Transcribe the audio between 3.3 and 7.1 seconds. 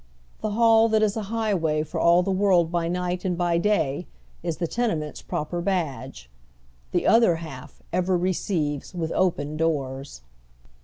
by day is the tene ment's proper badge. The